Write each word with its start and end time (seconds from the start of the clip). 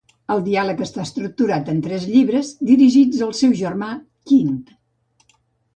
El 0.35 0.39
diàleg 0.45 0.79
està 0.85 1.03
estructurat 1.03 1.69
en 1.75 1.83
tres 1.89 2.07
llibres, 2.15 2.49
dirigits 2.71 3.21
al 3.27 3.37
seu 3.43 3.55
germà 3.61 3.93
Quint. 4.33 4.59